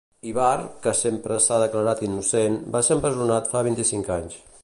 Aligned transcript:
Ibar, 0.29 0.61
que 0.85 0.93
sempre 0.99 1.37
s'ha 1.47 1.59
declarat 1.65 2.01
innocent, 2.09 2.57
va 2.77 2.83
ser 2.87 2.97
empresonat 2.99 3.53
fa 3.55 3.65
vint-i-cinc 3.71 4.13
anys. 4.19 4.43